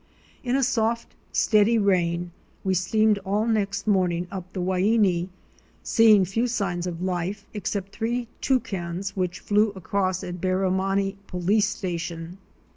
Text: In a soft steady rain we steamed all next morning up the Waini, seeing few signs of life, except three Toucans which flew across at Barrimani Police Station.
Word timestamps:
In 0.43 0.55
a 0.55 0.63
soft 0.63 1.13
steady 1.31 1.77
rain 1.77 2.31
we 2.63 2.73
steamed 2.73 3.19
all 3.19 3.45
next 3.45 3.85
morning 3.85 4.25
up 4.31 4.51
the 4.51 4.59
Waini, 4.59 5.29
seeing 5.83 6.25
few 6.25 6.47
signs 6.47 6.87
of 6.87 7.03
life, 7.03 7.45
except 7.53 7.91
three 7.91 8.27
Toucans 8.41 9.15
which 9.15 9.39
flew 9.41 9.69
across 9.75 10.23
at 10.23 10.41
Barrimani 10.41 11.17
Police 11.27 11.67
Station. 11.69 12.39